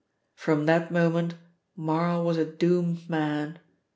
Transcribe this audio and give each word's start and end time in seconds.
"From 0.33 0.65
that 0.65 0.89
moment 0.91 1.35
Marl 1.75 2.25
was 2.25 2.35
a 2.37 2.43
doomed 2.51 3.07
man. 3.07 3.59